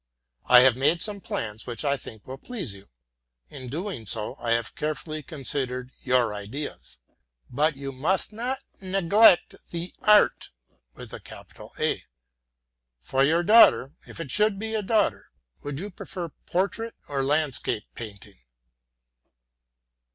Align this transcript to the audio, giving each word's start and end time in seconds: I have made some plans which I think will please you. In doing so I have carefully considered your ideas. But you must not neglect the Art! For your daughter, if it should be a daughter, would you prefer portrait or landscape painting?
I 0.47 0.61
have 0.61 0.75
made 0.75 0.99
some 1.03 1.21
plans 1.21 1.67
which 1.67 1.85
I 1.85 1.95
think 1.95 2.25
will 2.25 2.39
please 2.39 2.73
you. 2.73 2.89
In 3.49 3.67
doing 3.67 4.07
so 4.07 4.35
I 4.39 4.53
have 4.53 4.73
carefully 4.73 5.21
considered 5.21 5.91
your 5.99 6.33
ideas. 6.33 6.97
But 7.51 7.77
you 7.77 7.91
must 7.91 8.33
not 8.33 8.63
neglect 8.81 9.53
the 9.69 9.93
Art! 10.01 10.49
For 12.99 13.23
your 13.23 13.43
daughter, 13.43 13.93
if 14.07 14.19
it 14.19 14.31
should 14.31 14.57
be 14.57 14.73
a 14.73 14.81
daughter, 14.81 15.29
would 15.61 15.79
you 15.79 15.91
prefer 15.91 16.29
portrait 16.47 16.95
or 17.07 17.21
landscape 17.21 17.83
painting? 17.93 18.39